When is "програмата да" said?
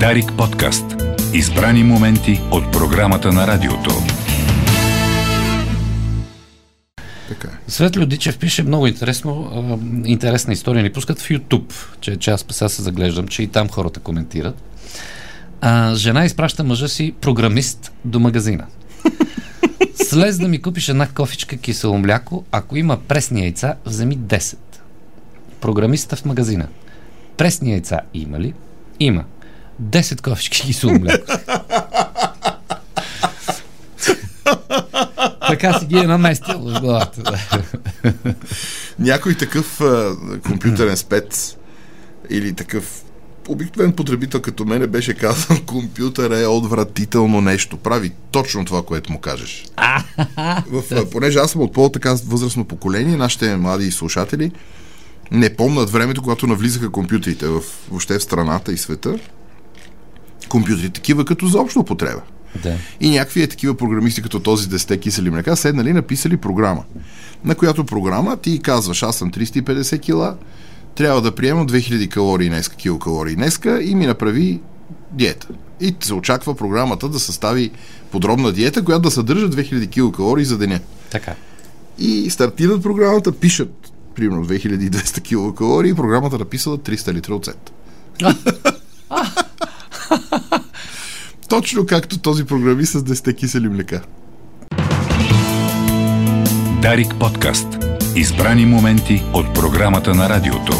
76.54-77.20